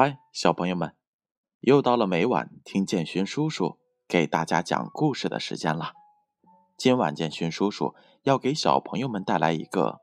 [0.00, 0.94] 嗨，小朋友们，
[1.58, 5.92] 又到了每晚听建勋叔叔给大家讲故事的时间了。
[6.76, 10.00] 今晚建勋叔叔要给小朋友们带来一个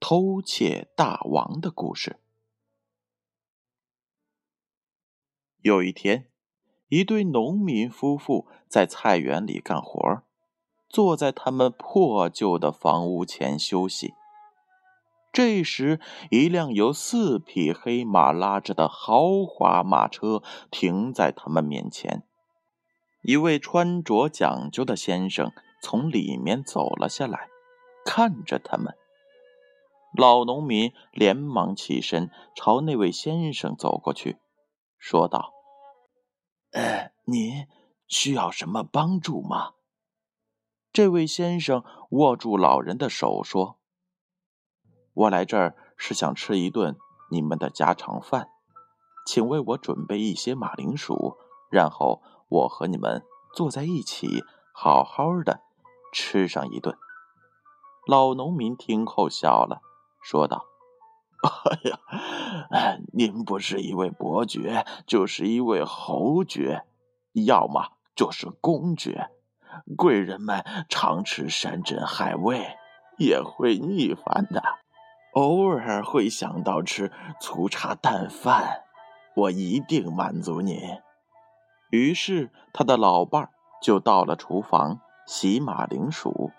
[0.00, 2.18] 偷窃大王的故事。
[5.60, 6.30] 有一天，
[6.88, 10.22] 一对农民夫妇在菜园里干活，
[10.88, 14.14] 坐在他们破旧的房屋前休息。
[15.36, 16.00] 这时，
[16.30, 22.22] 一辆由四匹黑马拉着的豪华马车停在他们面前。
[23.22, 27.50] 一位穿着讲究的先生从里面走了下来，
[28.02, 28.94] 看着他们。
[30.16, 34.38] 老农民连忙起身，朝那位先生走过去，
[34.96, 35.52] 说道
[36.72, 37.66] ：“呃，您
[38.08, 39.72] 需要什么帮助吗？”
[40.94, 43.75] 这位先生握住老人的手说。
[45.16, 46.94] 我来这儿是想吃一顿
[47.30, 48.50] 你们的家常饭，
[49.24, 51.38] 请为我准备一些马铃薯，
[51.70, 54.44] 然后我和你们坐在一起，
[54.74, 55.62] 好好的
[56.12, 56.98] 吃上一顿。
[58.06, 59.80] 老农民听后笑了，
[60.22, 60.66] 说道
[61.42, 66.84] ：“哎呀，您不是一位伯爵，就是一位侯爵，
[67.32, 69.30] 要么就是公爵。
[69.96, 72.76] 贵人们常吃山珍海味，
[73.18, 74.62] 也会腻烦的。”
[75.36, 78.84] 偶尔会想到吃粗茶淡饭，
[79.34, 80.98] 我一定满足你。
[81.90, 83.50] 于是他的老伴
[83.82, 86.52] 就到了厨房洗马铃薯，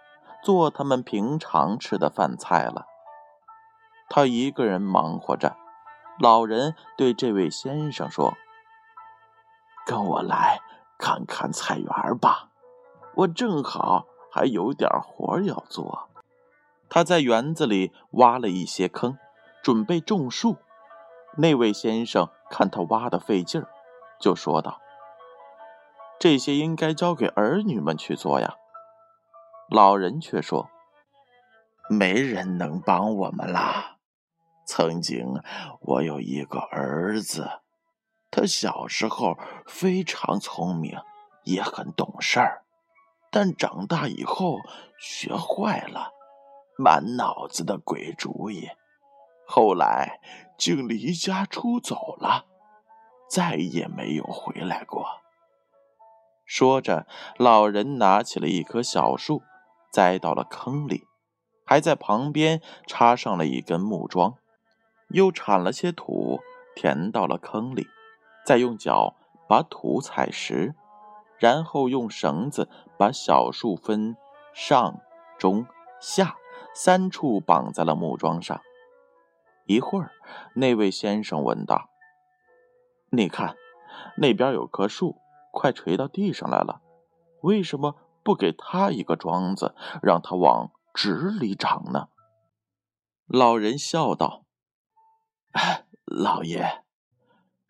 [0.44, 2.86] 做他们平常吃的饭菜了。
[4.10, 5.58] 他一个人忙活着。
[6.20, 8.36] 老人对这位先生说
[9.88, 10.60] ：“跟我来
[11.00, 12.50] 看看菜园吧，
[13.16, 16.10] 我正好还有点活要做。”
[16.90, 19.18] 他在园子里挖了一些坑，
[19.62, 20.58] 准备种树。
[21.38, 23.68] 那位先生看他挖的费劲儿，
[24.20, 24.80] 就说道
[26.20, 28.56] ：“这些应该交给儿女们去做呀。”
[29.70, 30.70] 老人却说
[31.90, 33.98] ：“没人能帮我们啦。
[34.66, 35.42] 曾经
[35.82, 37.48] 我有一个儿子，
[38.32, 39.38] 他小时候
[39.68, 40.98] 非常聪明，
[41.44, 42.64] 也很懂事儿，
[43.30, 44.58] 但长大以后
[45.00, 46.14] 学坏了。”
[46.78, 48.70] 满脑子的鬼主意，
[49.48, 50.20] 后来
[50.58, 52.46] 竟离家出走了，
[53.28, 55.06] 再也没有回来过。
[56.46, 59.42] 说着，老人拿起了一棵小树，
[59.92, 61.08] 栽到了坑里，
[61.66, 64.36] 还在旁边插上了一根木桩，
[65.10, 66.40] 又铲了些土
[66.76, 67.88] 填到了坑里，
[68.46, 69.16] 再用脚
[69.50, 70.76] 把土踩实，
[71.40, 74.16] 然后用绳子把小树分
[74.54, 75.02] 上、
[75.40, 75.66] 中、
[76.00, 76.38] 下。
[76.80, 78.62] 三处绑在了木桩上。
[79.66, 80.12] 一会儿，
[80.54, 81.90] 那位先生问道
[83.10, 83.56] ：“你看，
[84.18, 85.16] 那边有棵树，
[85.52, 86.84] 快垂到地上来了，
[87.42, 89.74] 为什么不给他一个桩子，
[90.04, 92.10] 让他往直里长呢？”
[93.26, 94.46] 老人笑道
[96.06, 96.84] ：“老爷，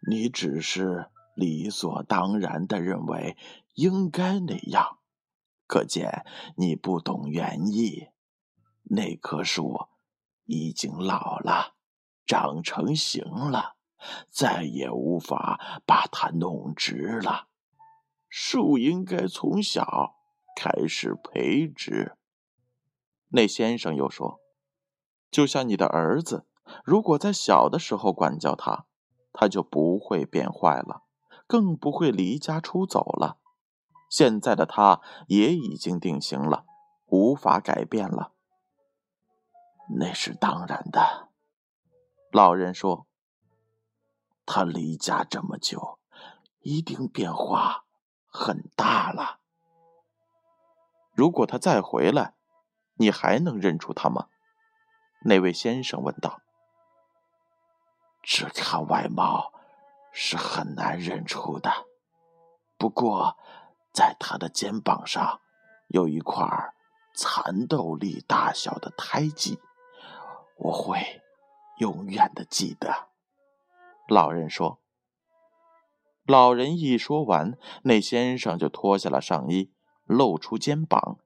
[0.06, 3.38] 你只是理所当然的认为
[3.75, 5.00] 应该那样，
[5.66, 6.25] 可见
[6.57, 8.09] 你不懂园艺。”
[8.90, 9.88] 那棵树
[10.46, 11.74] 已经老了，
[12.25, 13.75] 长成形了，
[14.30, 17.47] 再也无法把它弄直了。
[18.30, 20.16] 树应该从小
[20.56, 22.18] 开始培植。
[23.30, 24.40] 那先生又说
[25.30, 26.46] ：“就像你的儿子，
[26.86, 28.86] 如果在小的时候管教他，
[29.34, 31.03] 他就不会变坏了，
[31.46, 33.38] 更不会离家出走了。
[34.09, 36.66] 现在的他也已经定型了，
[37.08, 38.31] 无法改变了。”
[39.90, 41.30] 那是当然的，
[42.31, 43.08] 老人说
[44.46, 45.97] ：“他离家这么久，
[46.59, 47.85] 一定变化
[48.28, 49.40] 很大了。
[51.14, 52.35] 如果他再回来，
[52.96, 54.28] 你还能认出他吗？”
[55.23, 56.41] 那位先生问道。
[58.22, 59.53] “只看外貌
[60.11, 61.72] 是很难认出的，
[62.78, 63.38] 不过
[63.94, 65.40] 在他的肩膀上
[65.88, 66.46] 有一块
[67.16, 69.59] 蚕豆粒大小的胎记。”
[70.59, 71.22] 我会
[71.80, 73.09] 永远的记得，
[74.08, 74.80] 老人说。
[76.26, 79.72] 老人一说完，那先生就脱下了上衣，
[80.04, 81.20] 露出肩膀，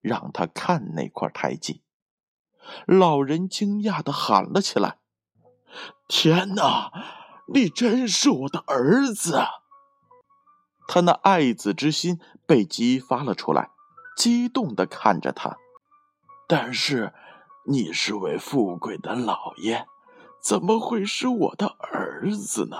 [0.00, 1.82] 让他看那块胎记。
[2.86, 4.98] 老人惊讶的喊了起来
[6.08, 6.90] ：“天哪，
[7.52, 9.40] 你真是我的儿子！”
[10.88, 13.70] 他那爱子之心被激发了出来，
[14.16, 15.58] 激动的看着他，
[16.48, 17.12] 但是。
[17.70, 19.86] 你是位富贵的老爷，
[20.42, 22.76] 怎么会是我的儿子呢？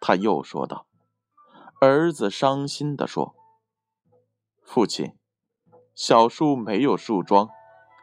[0.00, 0.86] 他又说道。
[1.78, 3.34] 儿子伤心地说
[4.64, 5.18] ：“父亲，
[5.94, 7.50] 小树没有树桩，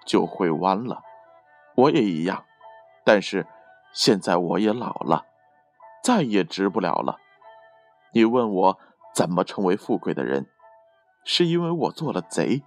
[0.05, 1.01] 就会弯了。
[1.75, 2.45] 我也一样，
[3.03, 3.47] 但是
[3.91, 5.25] 现在我也老了，
[6.03, 7.17] 再也直不了了。
[8.13, 8.79] 你问我
[9.15, 10.47] 怎么成为富贵的人，
[11.23, 12.61] 是因为我做了贼。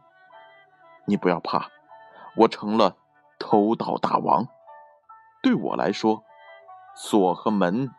[1.06, 1.70] 你不要怕，
[2.38, 2.96] 我成了
[3.38, 4.46] 偷盗大王。
[5.42, 6.24] 对我来说，
[6.94, 7.90] 锁和门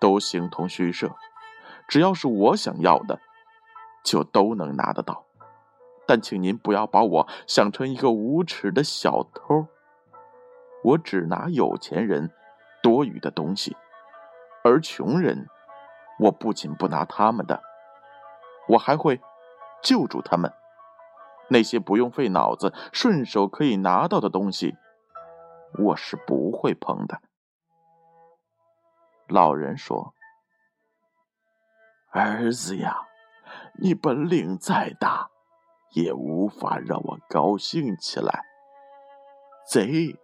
[0.00, 1.10] 都形同虚设。”
[1.86, 3.20] 只要是我想要的，
[4.02, 5.24] 就都能拿得到。
[6.06, 9.66] 但请您不要把我想成一个无耻的小偷。
[10.82, 12.30] 我只拿有钱人
[12.82, 13.76] 多余的东西，
[14.64, 15.46] 而穷人，
[16.20, 17.62] 我不仅不拿他们的，
[18.68, 19.20] 我还会
[19.82, 20.50] 救助他们。
[21.48, 24.76] 那些不用费脑子、顺手可以拿到的东西，
[25.78, 27.20] 我是不会碰的。
[29.28, 30.14] 老人说。
[32.10, 33.08] 儿子呀，
[33.80, 35.30] 你本领再大，
[35.94, 38.44] 也无法让我高兴起来。
[39.66, 40.14] 贼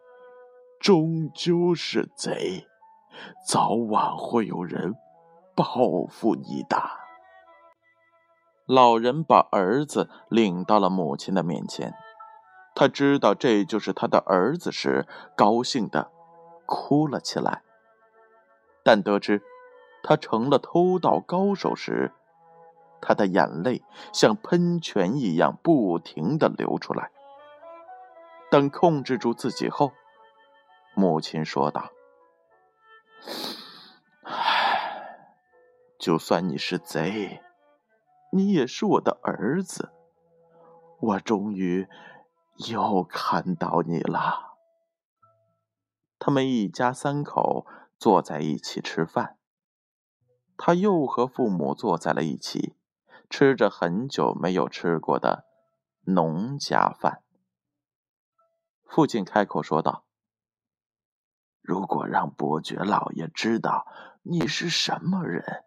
[0.78, 2.68] 终究是贼，
[3.44, 4.94] 早晚会有人
[5.56, 6.99] 报复你的。
[8.72, 11.92] 老人把儿子领到了母亲的面前，
[12.72, 16.08] 他知道这就是他的儿子时，高兴的
[16.66, 17.62] 哭了起来。
[18.84, 19.42] 但得知。
[20.02, 22.12] 他成了偷盗高手时，
[23.02, 23.82] 他的眼泪
[24.14, 27.10] 像喷泉一样不停的流出来。
[28.50, 29.92] 等控制住自己后，
[30.94, 31.90] 母亲说道
[34.24, 35.36] ：“唉，
[35.98, 37.42] 就算你是贼，
[38.30, 39.92] 你也是我的儿子。
[41.00, 41.88] 我终于
[42.68, 44.56] 又看到你了。”
[46.18, 47.66] 他们一家三口
[47.98, 49.38] 坐在一起吃饭。
[50.58, 52.76] 他又和父母坐在了一起，
[53.30, 55.46] 吃着很久没有吃过的
[56.02, 57.22] 农家饭。
[58.84, 60.04] 父亲开口说道
[61.62, 63.86] ：“如果让伯爵老爷知道
[64.22, 65.64] 你是什么人，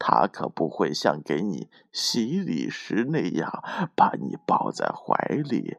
[0.00, 3.62] 他可不会像给你洗礼时那样
[3.94, 5.76] 把你抱在怀里，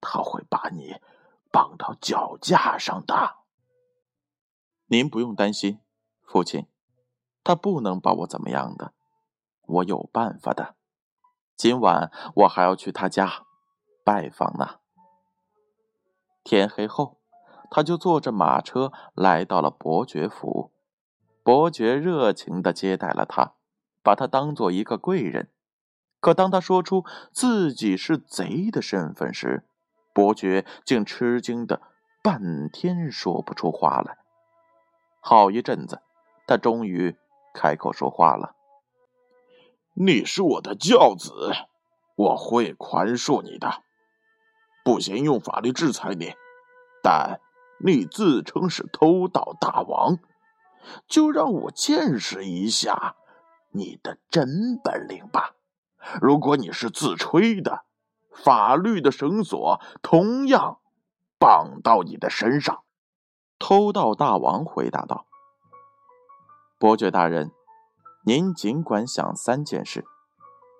[0.00, 0.96] 他会把你
[1.52, 3.36] 绑到脚架上的。
[4.86, 5.78] 您不用担心，
[6.22, 6.66] 父亲。”
[7.44, 8.94] 他不能把我怎么样的，
[9.66, 10.76] 我有办法的。
[11.54, 13.44] 今晚我还要去他家
[14.02, 14.80] 拜访呢。
[16.42, 17.18] 天黑后，
[17.70, 20.73] 他就坐着马车来到了伯爵府。
[21.44, 23.54] 伯爵热情的接待了他，
[24.02, 25.52] 把他当做一个贵人。
[26.18, 29.68] 可当他说出自己是贼的身份时，
[30.12, 31.80] 伯爵竟吃惊的
[32.22, 34.18] 半天说不出话来。
[35.20, 36.00] 好一阵子，
[36.48, 37.16] 他终于。
[37.56, 38.56] 开口说话了
[39.94, 41.52] ：“你是我的教子，
[42.16, 43.84] 我会宽恕你的，
[44.84, 46.32] 不先用法律制裁你。
[47.00, 47.40] 但
[47.78, 50.18] 你自称是偷盗大王，
[51.06, 53.16] 就让我见识一下
[53.70, 55.54] 你的真本领吧。
[56.20, 57.84] 如果你是自吹的，
[58.32, 60.78] 法律的绳索同样
[61.38, 62.82] 绑到你的身上。”
[63.58, 65.26] 偷盗大王回答道。
[66.78, 67.52] 伯爵大人，
[68.26, 70.04] 您尽管想三件事，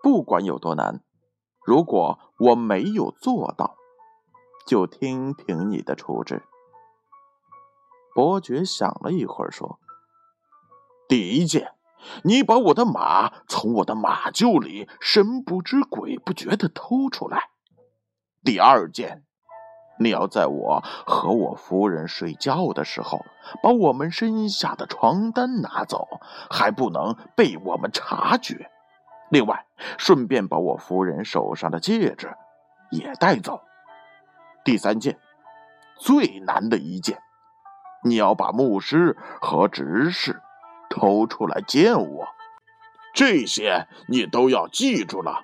[0.02, 1.02] 不管有多难。
[1.64, 3.76] 如果我没有做到，
[4.66, 6.42] 就听凭你的处置。
[8.12, 9.78] 伯爵想了一会儿，说
[11.08, 11.72] ：“第一件，
[12.22, 17.50] 你把我的马从我的马厩里神不知鬼不觉的偷出来。
[18.42, 19.22] 第二件。”
[19.96, 23.24] 你要在我和我夫人睡觉的时候，
[23.62, 26.08] 把我们身下的床单拿走，
[26.50, 28.72] 还不能被我们察觉。
[29.30, 32.34] 另外，顺便把我夫人手上的戒指
[32.90, 33.60] 也带走。
[34.64, 35.16] 第三件，
[36.00, 37.20] 最难的一件，
[38.02, 40.42] 你要把牧师和执事
[40.94, 42.28] 偷出来见我。
[43.12, 45.42] 这些你都要记住了，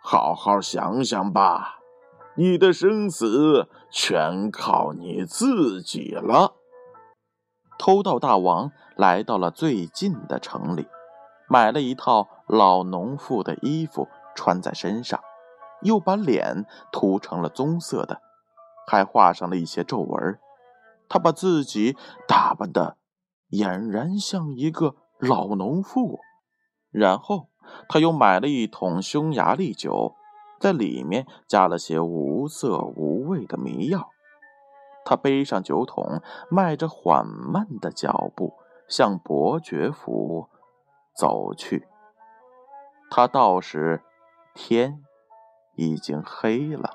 [0.00, 1.80] 好好想想吧。
[2.36, 6.54] 你的生死全靠你自己了。
[7.76, 10.86] 偷盗大王来到了最近的城里，
[11.48, 15.20] 买了一套老农妇的衣服穿在身上，
[15.82, 18.20] 又把脸涂成了棕色的，
[18.86, 20.38] 还画上了一些皱纹。
[21.08, 21.96] 他把自己
[22.26, 22.96] 打扮的
[23.50, 26.18] 俨然像一个老农妇，
[26.90, 27.48] 然后
[27.88, 30.14] 他又买了一桶匈牙利酒。
[30.60, 34.08] 在里面加了些无色无味的迷药，
[35.04, 38.54] 他背上酒桶，迈着缓慢的脚步
[38.88, 40.48] 向伯爵府
[41.14, 41.86] 走去。
[43.10, 44.02] 他到时，
[44.54, 45.02] 天
[45.74, 46.92] 已经黑了。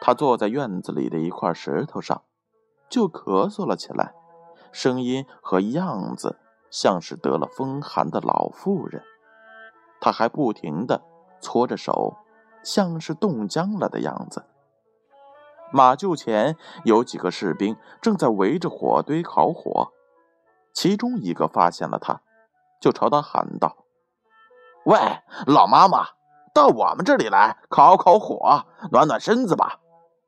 [0.00, 2.24] 他坐在院子里的一块石头上，
[2.88, 4.12] 就咳嗽了起来，
[4.74, 9.02] 声音和样子像是得了风寒的老妇人。
[10.00, 11.00] 他还不停的
[11.40, 12.16] 搓着手，
[12.64, 14.44] 像是冻僵了的样子。
[15.72, 19.92] 马厩前有几个士兵正在围着火堆烤火，
[20.72, 22.20] 其中一个发现了他，
[22.80, 23.76] 就朝他喊道。
[24.84, 24.98] 喂，
[25.46, 26.08] 老妈妈，
[26.52, 29.78] 到我们这里来烤烤火，暖暖身子吧。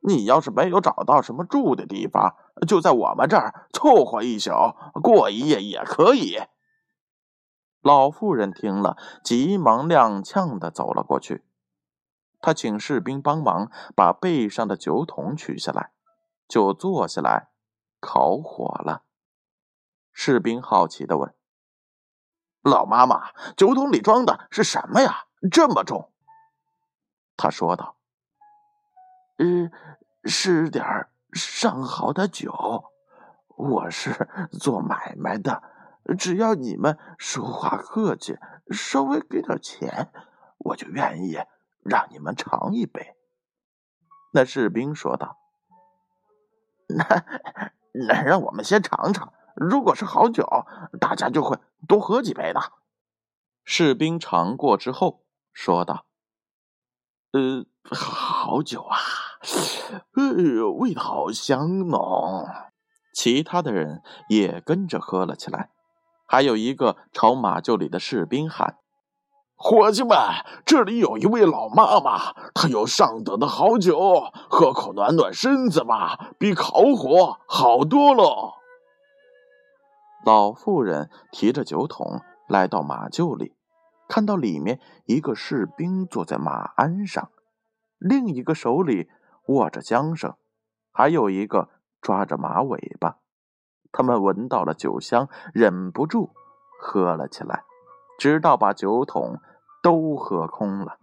[0.01, 2.37] 你要是没有找到什么住的地方，
[2.67, 4.51] 就在我们这儿凑合一宿，
[5.03, 6.39] 过一夜也可以。
[7.81, 11.45] 老妇人听了，急忙踉跄的走了过去。
[12.41, 15.93] 她请士兵帮忙把背上的酒桶取下来，
[16.47, 17.49] 就坐下来
[18.01, 19.03] 烤火了。
[20.13, 21.35] 士兵好奇的问。
[22.63, 25.27] 老妈妈，酒桶里装的是什么呀？
[25.51, 26.13] 这么重。
[27.37, 27.96] 他说道
[29.37, 29.71] ：“呃，
[30.25, 32.85] 是点上好的酒。
[33.57, 35.63] 我是做买卖的，
[36.19, 38.39] 只要你们说话客气，
[38.71, 40.13] 稍微给点钱，
[40.59, 41.39] 我就愿意
[41.83, 43.17] 让你们尝一杯。”
[44.33, 45.39] 那士兵说道
[46.89, 47.25] ：“那
[47.93, 50.47] 那让我们先尝尝。”如果是好酒，
[51.01, 52.61] 大家就会多喝几杯的。
[53.65, 55.25] 士兵尝过之后
[55.55, 56.05] 说道
[57.33, 58.99] ：“呃，好酒啊，
[60.15, 62.47] 呃，味道好香浓。”
[63.15, 65.71] 其他的人也跟着喝了起来。
[66.27, 68.79] 还有一个朝马厩里的士兵喊
[69.57, 70.19] ：“伙计们，
[70.67, 73.99] 这里有一位老妈妈，她有上等的好酒，
[74.51, 78.55] 喝口暖暖身子吧，比烤火好多了。”
[80.27, 83.55] 老妇人提着酒桶来到马厩里，
[84.09, 87.31] 看到里面一个士兵坐在马鞍上，
[87.99, 89.09] 另一个手里
[89.47, 90.35] 握着缰绳，
[90.93, 91.69] 还有一个
[92.01, 93.19] 抓着马尾巴。
[93.93, 96.31] 他们闻到了酒香，忍不住
[96.81, 97.65] 喝了起来，
[98.19, 99.41] 直到把酒桶
[99.83, 100.99] 都喝空了。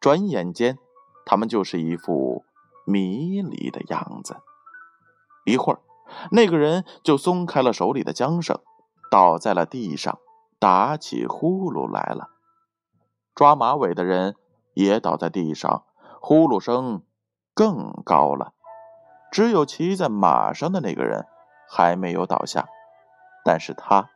[0.00, 0.78] 转眼间，
[1.24, 2.44] 他们就是一副
[2.84, 4.36] 迷离的样子。
[5.44, 5.80] 一会儿。
[6.30, 8.58] 那个人就松开了手里的缰绳，
[9.10, 10.18] 倒在了地上，
[10.58, 12.30] 打起呼噜来了。
[13.34, 14.34] 抓马尾的人
[14.72, 15.84] 也倒在地上，
[16.18, 17.02] 呼噜声
[17.58, 18.52] 更高了。
[19.32, 21.26] 只有骑在马上的那个人
[21.68, 22.68] 还没有倒下，
[23.44, 24.10] 但是他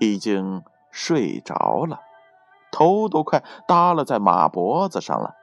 [0.00, 2.00] 已经睡着了，
[2.72, 5.36] 头都快耷拉在马脖子上了，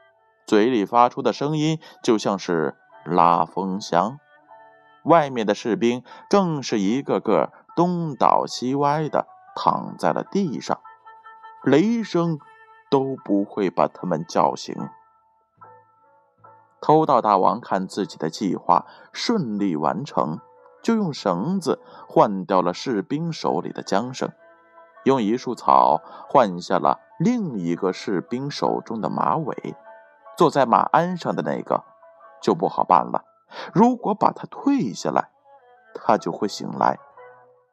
[0.46, 2.76] 嘴里发出的声音就像是
[3.06, 4.20] 拉风箱。
[5.06, 9.26] 外面的士兵更是一个个东倒西歪的
[9.56, 10.82] 躺在了地上，
[11.64, 12.40] 雷声
[12.92, 14.76] 都不会把他们叫醒。
[16.80, 20.40] 偷盗大王看自己的计划顺利完成，
[20.82, 24.32] 就用绳子换掉了士兵手里的缰绳，
[25.04, 29.76] 用一束草换下了另一个士兵手中的马尾。
[30.38, 31.84] 坐在马鞍上的那个
[32.42, 33.24] 就不好办了。
[33.74, 35.32] 如果把他退下来，
[35.96, 37.00] 他就会醒来，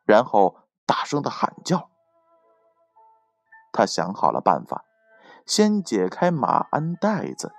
[0.06, 0.56] 然后
[0.86, 1.90] 大声的喊叫。
[3.70, 4.84] 他想好了办法，
[5.44, 7.52] 先解开马鞍带子，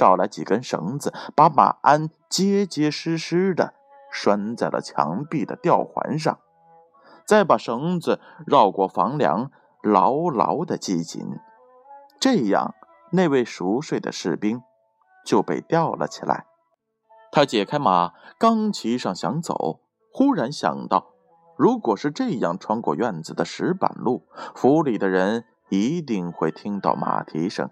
[0.00, 3.74] 找来几根绳子，把马鞍结结实实的
[4.10, 6.38] 拴在了墙壁的吊环上，
[7.26, 9.50] 再把绳子绕过房梁，
[9.82, 11.22] 牢牢的系紧。
[12.18, 12.74] 这样，
[13.12, 14.62] 那位熟睡的士兵
[15.26, 16.46] 就被吊了起来。
[17.30, 21.10] 他解开马，刚骑上想走，忽然想到，
[21.58, 27.68] 如果是这样穿过院子的石板路，府里的人一定会听到马蹄声。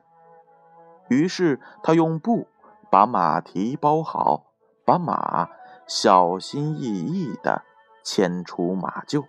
[1.08, 2.48] 于是他用布
[2.90, 4.52] 把马蹄包好，
[4.84, 5.48] 把马
[5.86, 7.64] 小心翼翼地
[8.04, 9.26] 牵出马厩，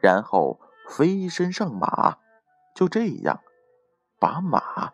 [0.00, 2.18] 然后飞身上马，
[2.74, 3.40] 就这样
[4.18, 4.92] 把马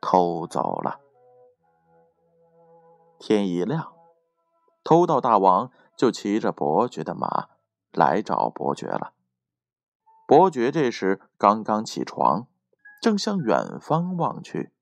[0.00, 1.00] 偷走了。
[3.18, 3.92] 天一亮，
[4.84, 7.48] 偷盗大王就骑着伯爵的马
[7.92, 9.12] 来找伯爵了。
[10.26, 12.46] 伯爵这时刚刚起床，
[13.02, 14.72] 正向远方望去。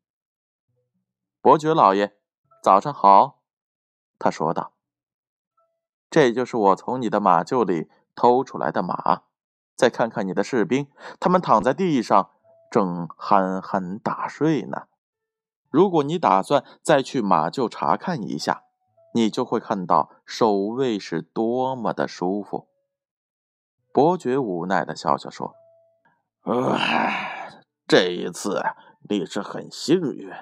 [1.46, 2.12] 伯爵老爷，
[2.60, 3.38] 早上好，
[4.18, 4.72] 他说道
[6.10, 9.22] ：“这就是我从你的马厩里偷出来的马。
[9.76, 12.32] 再看看你的士兵，他们躺在地上，
[12.68, 14.88] 正酣酣大睡呢。”
[15.70, 18.64] 如果你打算再去马厩查看一下，
[19.14, 22.66] 你就会看到守卫是多么的舒服。
[23.92, 25.54] 伯爵无奈的笑笑说
[26.42, 28.60] ：“唉，这一次
[29.08, 30.34] 你是很幸运，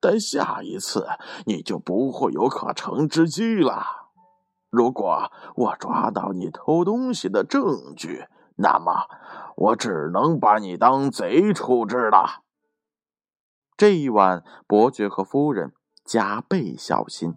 [0.00, 1.06] 但下一次
[1.44, 4.08] 你就不会有可乘之机了。
[4.70, 8.26] 如果我抓到你偷东西的证据，
[8.56, 9.06] 那么
[9.56, 12.42] 我只能把你当贼处置了。
[13.76, 17.34] 这一晚，伯爵和夫人加倍小心。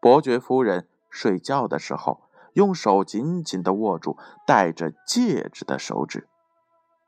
[0.00, 2.22] 伯爵夫人睡觉的时候，
[2.54, 6.28] 用手紧紧的握住戴着戒指的手指。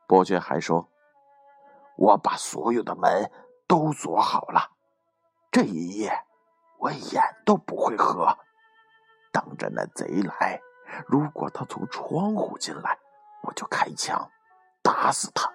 [0.07, 0.87] 伯爵还说
[1.97, 3.31] ：“我把所有的门
[3.67, 4.71] 都锁好了，
[5.51, 6.11] 这一夜
[6.79, 8.37] 我眼都不会合，
[9.31, 10.61] 等着那贼来。
[11.07, 12.99] 如果他从窗户进来，
[13.43, 14.29] 我就开枪
[14.81, 15.51] 打死他。”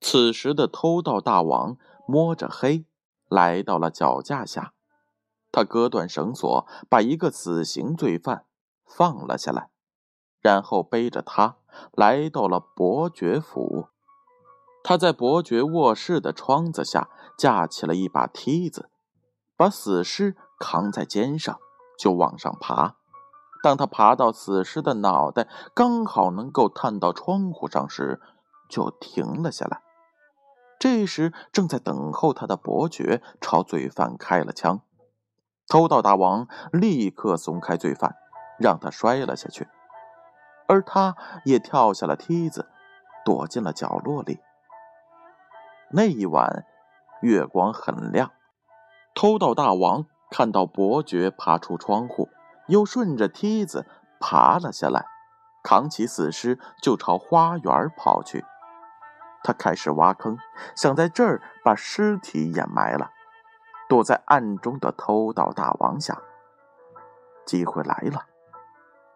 [0.00, 1.76] 此时的偷盗大王
[2.06, 2.86] 摸着黑
[3.28, 4.72] 来到了脚架下，
[5.52, 8.46] 他割断绳索，把一个死刑罪犯
[8.86, 9.70] 放了下来，
[10.40, 11.58] 然后背着他
[11.92, 13.88] 来到了伯爵府。
[14.82, 18.88] 他在伯爵卧室的窗子下架起了一把梯子，
[19.56, 21.58] 把死尸扛在肩上
[21.98, 22.96] 就往上爬。
[23.62, 28.20] 当他爬到死尸的脑袋刚好能够探到窗户上时，
[28.70, 29.82] 就停了下来。
[30.78, 34.80] 这时，正在等候他的伯爵朝罪犯开了枪，
[35.68, 38.16] 偷盗大王立刻松开罪犯，
[38.58, 39.68] 让他摔了下去，
[40.66, 42.70] 而他也跳下了梯子，
[43.26, 44.40] 躲进了角落里。
[45.92, 46.64] 那一晚，
[47.20, 48.30] 月光很亮，
[49.12, 52.28] 偷盗大王看到伯爵爬出窗户，
[52.68, 53.84] 又顺着梯子
[54.20, 55.06] 爬了下来，
[55.64, 58.44] 扛起死尸就朝花园跑去。
[59.42, 60.38] 他开始挖坑，
[60.76, 63.10] 想在这儿把尸体掩埋了。
[63.88, 66.16] 躲在暗中的偷盗大王想，
[67.44, 68.26] 机会来了。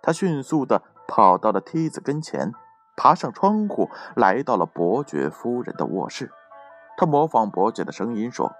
[0.02, 2.52] 他迅速的跑到了梯子跟前，
[2.96, 6.32] 爬上窗户，来到了伯爵夫人的卧室。
[6.96, 8.52] 他模仿伯爵的声音说：“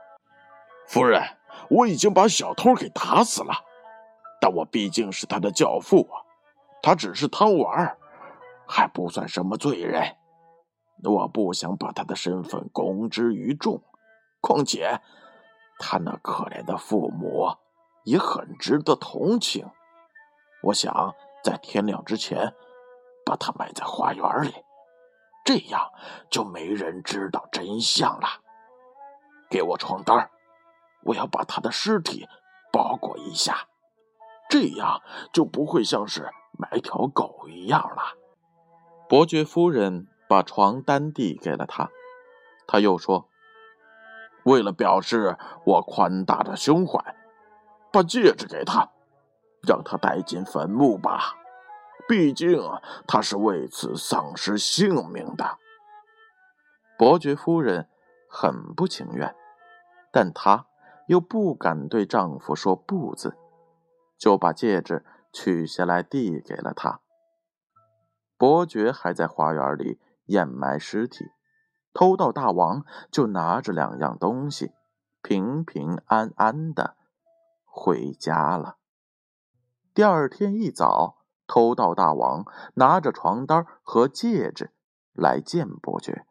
[0.86, 1.22] 夫人，
[1.70, 3.54] 我已经把小偷给打死了，
[4.40, 6.20] 但我毕竟是他的教父啊。
[6.82, 7.96] 他只是贪玩，
[8.66, 10.16] 还不算什么罪人。”
[11.02, 13.82] 我不想把他的身份公之于众，
[14.40, 15.00] 况且
[15.78, 17.54] 他那可怜的父母
[18.04, 19.68] 也很值得同情。
[20.62, 22.54] 我想在天亮之前
[23.26, 24.54] 把他埋在花园里，
[25.44, 25.92] 这样
[26.30, 28.26] 就没人知道真相了。
[29.50, 30.30] 给我床单，
[31.02, 32.26] 我要把他的尸体
[32.72, 33.68] 包裹一下，
[34.48, 35.02] 这样
[35.32, 38.16] 就不会像是埋条狗一样了。
[39.08, 40.08] 伯爵夫人。
[40.26, 41.90] 把床单递给了他，
[42.66, 43.28] 他又说
[44.44, 47.14] ：“为了表示我宽大的胸怀，
[47.92, 48.88] 把戒指给他，
[49.62, 51.34] 让他带进坟墓吧。
[52.08, 52.60] 毕竟
[53.06, 55.58] 他是为此丧失性命的。”
[56.98, 57.88] 伯爵夫人
[58.28, 59.34] 很不情愿，
[60.12, 60.66] 但她
[61.08, 63.36] 又不敢对丈夫说不字，
[64.18, 67.00] 就把戒指取下来递给了他。
[68.36, 70.00] 伯爵还在花园里。
[70.26, 71.32] 掩埋尸体，
[71.92, 74.72] 偷盗大王就拿着两样东西，
[75.20, 76.96] 平平安安的
[77.66, 78.78] 回家了。
[79.92, 84.72] 第二天一早，偷盗大王拿着床单和戒指
[85.12, 86.26] 来见伯爵。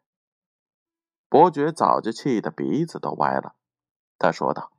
[1.28, 3.54] 伯爵早就气得鼻子都歪了，
[4.18, 4.72] 他说道：“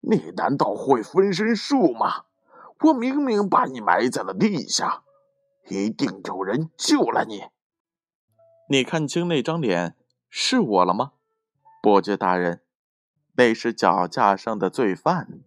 [0.00, 2.24] 你难道会分身术吗？
[2.80, 5.02] 我明明把你埋在了地下，
[5.68, 7.44] 一定有人救了你。”
[8.70, 9.96] 你看清那张脸
[10.28, 11.12] 是我了吗，
[11.82, 12.62] 伯爵大人？
[13.32, 15.40] 那是脚架上的罪犯。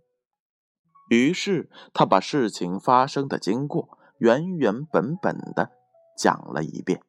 [1.11, 5.71] 于是他把事情发生的经过原原本本的
[6.17, 7.03] 讲了一遍。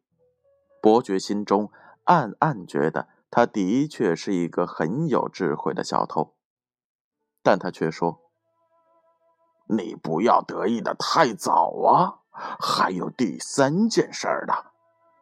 [0.81, 1.71] 伯爵心中
[2.03, 6.35] 暗暗觉得他的确是一个很有智慧的小偷，
[7.45, 8.19] 但他却说
[9.71, 12.19] ：“你不要得意的太早啊，
[12.59, 14.55] 还有第三件事呢。”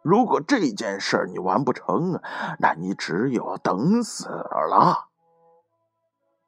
[0.01, 2.19] 如果这件事你完不成，
[2.61, 5.09] 那你只有等死了。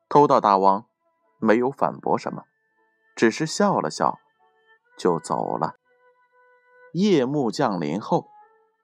[0.09, 0.87] 偷盗大王
[1.43, 2.45] 没有反驳什么，
[3.17, 4.21] 只是笑了笑，
[4.97, 5.75] 就走了。
[6.93, 8.29] 夜幕降临后，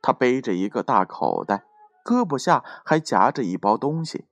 [0.02, 1.64] 他背着一个大口袋，
[2.04, 4.26] 胳膊下还夹着一包东西，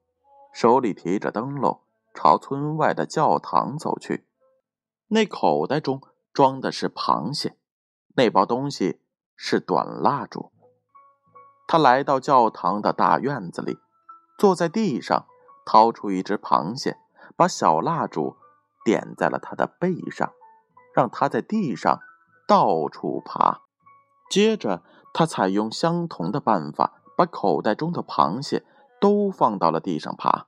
[0.53, 1.81] 手里提着灯笼，
[2.13, 4.27] 朝村外的教堂走去。
[5.09, 7.57] 那口袋中装的是螃蟹，
[8.17, 9.01] 那包东西。
[9.39, 10.51] 是短蜡烛。
[11.69, 13.79] 他来到教堂的大院子里，
[14.39, 15.27] 坐在地上，
[15.67, 16.97] 掏出一只螃蟹，
[17.35, 18.37] 把小蜡烛
[18.85, 20.33] 点在了他的背上，
[20.95, 22.01] 让他在地上
[22.47, 23.63] 到处爬。
[24.31, 28.65] 接着，他采用相同的办法，把口袋中的螃蟹
[29.01, 30.47] 都放到了地上爬。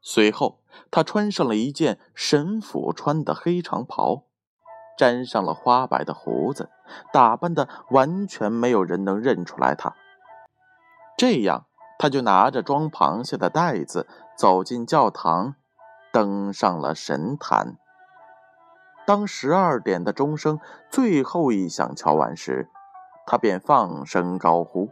[0.00, 4.24] 随后，他穿上了一件神父穿的黑长袍，
[4.96, 6.70] 沾上了花白的胡子，
[7.12, 9.94] 打扮的完全没有人能认出来他。
[11.16, 11.66] 这样，
[11.98, 15.54] 他就拿着装螃蟹的袋子走进教堂，
[16.16, 17.76] 登上了神坛。
[19.06, 22.70] 当十二点的钟声最后一响敲完时，
[23.26, 24.88] 他便放声高呼：“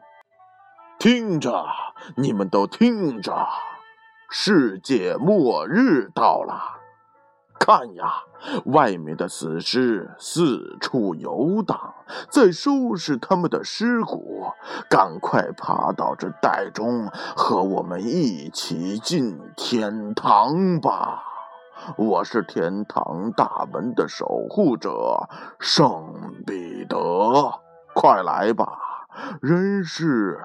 [1.00, 1.64] 听着，
[2.16, 3.48] 你们都听着，
[4.28, 6.82] 世界末日到了！”
[7.64, 8.12] 看呀，
[8.66, 11.94] 外面的死尸四处游荡，
[12.28, 14.44] 在收拾他们的尸骨。
[14.90, 21.22] 赶快爬到这袋中，和我们一起进天堂吧！
[21.96, 25.26] 我是天堂大门的守护者
[25.58, 27.60] 圣彼得，
[27.94, 28.66] 快来吧！
[29.40, 30.38] 人世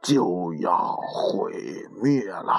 [0.00, 1.52] 就要毁
[2.00, 2.54] 灭了。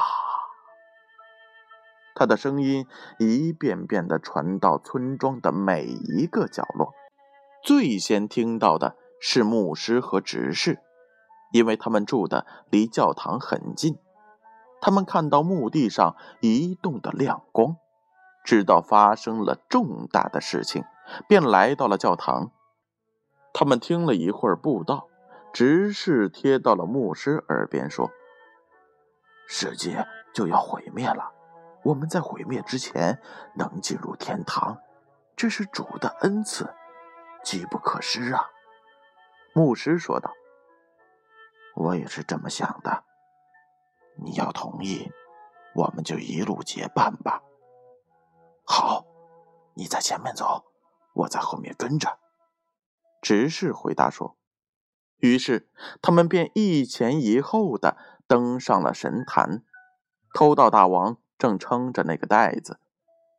[2.21, 2.85] 他的声音
[3.17, 6.93] 一遍遍地传到村庄的每一个角落。
[7.63, 10.77] 最先听到的是牧师和执事，
[11.51, 13.97] 因为他们住的离教堂很近。
[14.81, 17.77] 他们看到墓地上移动的亮光，
[18.45, 20.83] 知道发生了重大的事情，
[21.27, 22.51] 便来到了教堂。
[23.51, 25.07] 他们听了一会儿布道，
[25.51, 28.11] 执事贴到了牧师耳边说
[29.49, 30.05] ：“世界
[30.35, 31.31] 就要毁灭了。”
[31.83, 33.21] 我们在毁灭之前
[33.55, 34.77] 能进入天堂，
[35.35, 36.73] 这是主的恩赐，
[37.43, 38.49] 机不可失啊！
[39.53, 40.31] 牧师说道。
[41.75, 43.03] 我也是这么想的。
[44.23, 45.11] 你要同意，
[45.73, 47.41] 我们就一路结伴吧。
[48.65, 49.05] 好，
[49.73, 50.65] 你在前面走，
[51.13, 52.19] 我在后面跟着。
[53.21, 54.37] 执事回答说。
[55.17, 55.69] 于是
[56.01, 57.95] 他们便一前一后的
[58.27, 59.63] 登上了神坛，
[60.33, 61.17] 偷盗大王。
[61.41, 62.77] 正撑着那个袋子，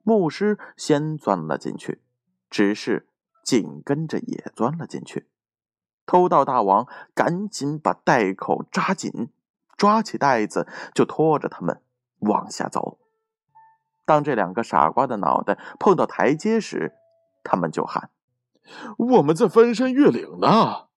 [0.03, 2.03] 牧师先钻了进去，
[2.51, 3.07] 执事
[3.45, 5.29] 紧跟着也钻了进去。
[6.05, 9.31] 偷盗大王赶紧把袋口扎紧，
[9.77, 11.81] 抓起袋子就拖着他们
[12.19, 12.99] 往下走。
[14.05, 16.97] 当这两个傻瓜的脑袋碰到台阶时，
[17.45, 18.11] 他们就喊
[18.99, 20.89] ：“我们在翻山越岭呢！”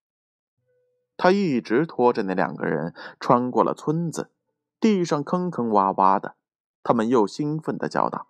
[1.18, 4.32] 他一直拖着那两个人穿过了村子，
[4.80, 6.34] 地上坑坑洼洼的。
[6.86, 8.28] 他们又兴奋地叫道：“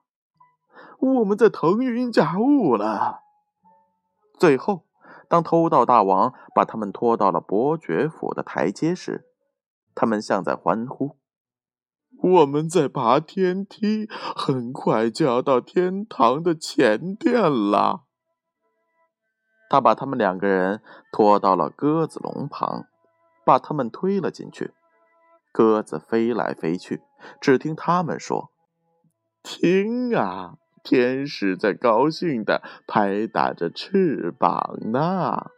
[0.98, 3.20] 我们在腾云驾雾了！”
[4.40, 4.86] 最后，
[5.28, 9.26] 当偷盗大王把他们拖到了伯爵府的台阶时，
[9.94, 11.18] 他们像在欢呼
[12.24, 18.04] ：“我们在爬天梯，很快就要到天堂的前殿了。”
[19.70, 22.86] 他把他们两个人拖到了鸽子笼旁，
[23.44, 24.74] 把他们推了进去。
[25.52, 27.02] 鸽子飞来飞去，
[27.42, 28.52] 只听他们说
[29.44, 35.52] ：“听啊，天使在高兴的拍打着翅膀呢。”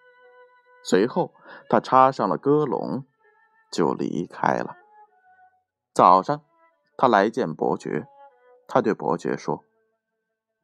[0.84, 1.34] 随后，
[1.70, 3.06] 他插上了鸽笼，
[3.72, 4.78] 就离开了。
[5.94, 6.42] 早上，
[6.96, 8.08] 他来见伯爵，
[8.68, 9.64] 他对伯爵说：“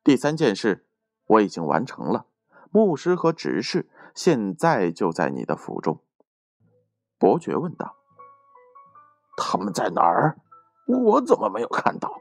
[0.03, 0.85] 第三件事
[1.27, 2.27] 我已经完成了，
[2.71, 6.01] 牧师和执事现在就在你的府中。”
[7.19, 7.95] 伯爵问道。
[9.35, 10.37] 他们在哪儿？
[10.85, 12.17] 我怎么没有看到？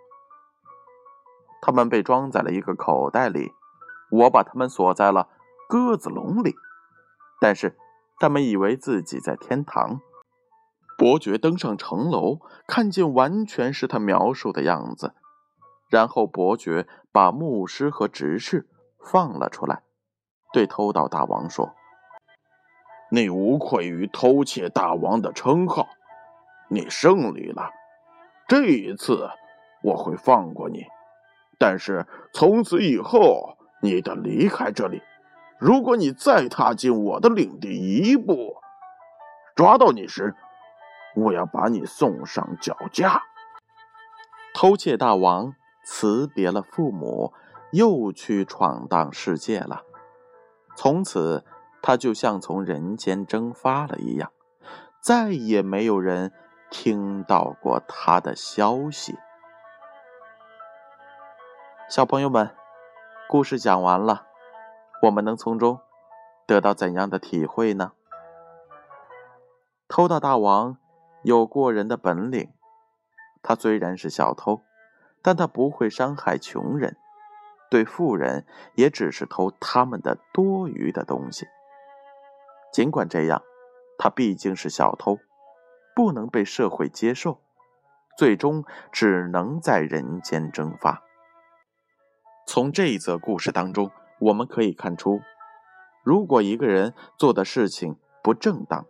[1.61, 3.53] 他们被装在了一个口袋里，
[4.11, 5.29] 我把他们锁在了
[5.68, 6.55] 鸽子笼里。
[7.40, 7.77] 但是
[8.18, 10.01] 他们以为自己在天堂。
[10.96, 15.14] 伯爵登上城楼，看见完全是他描述的样子。
[15.88, 18.68] 然后伯爵把牧师和执事
[19.01, 19.83] 放了出来，
[20.53, 21.75] 对偷盗大王说
[23.11, 25.88] ：“你无愧于偷窃大王的称号。”
[26.70, 27.70] 你胜利了，
[28.48, 29.31] 这一次
[29.83, 30.85] 我会放过你，
[31.59, 35.02] 但是从此以后你得离开这里。
[35.59, 38.57] 如果你再踏进我的领地一步，
[39.55, 40.35] 抓到你时，
[41.14, 43.22] 我要把你送上绞架。
[44.55, 47.33] 偷窃大王辞别了父母，
[47.70, 49.83] 又去闯荡世界了。
[50.76, 51.44] 从此，
[51.81, 54.31] 他就像从人间蒸发了一样，
[55.00, 56.33] 再也没有人。
[56.72, 59.18] 听到过他的消息，
[61.87, 62.56] 小朋友们，
[63.28, 64.26] 故事讲完了，
[65.02, 65.78] 我们能从中
[66.46, 67.92] 得到怎样的体会呢？
[69.87, 70.78] 偷盗大王
[71.22, 72.54] 有过人的本领，
[73.42, 74.62] 他虽然是小偷，
[75.20, 76.96] 但他不会伤害穷人，
[77.70, 81.46] 对富人也只是偷他们的多余的东西。
[82.72, 83.42] 尽管这样。
[83.98, 85.18] 他毕竟是小偷，
[85.94, 87.40] 不能被社会接受，
[88.16, 91.02] 最终只能在人间蒸发。
[92.46, 95.20] 从这一则故事当中，我们可以看出，
[96.02, 98.87] 如果一个人做的事情不正当，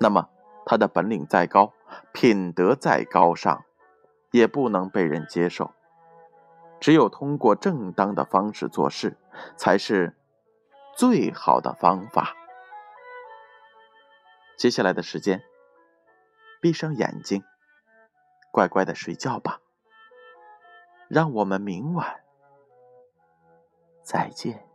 [0.00, 0.28] 那么
[0.64, 1.72] 他的本领再高，
[2.12, 3.64] 品德再高尚，
[4.30, 5.72] 也不能被人接受。
[6.80, 9.16] 只有通过正当的方式做事，
[9.56, 10.16] 才是
[10.96, 12.34] 最好的方法。
[14.56, 15.42] 接下来的时间，
[16.60, 17.42] 闭上眼睛，
[18.52, 19.60] 乖乖的睡觉吧。
[21.08, 22.20] 让我们明晚
[24.02, 24.67] 再见。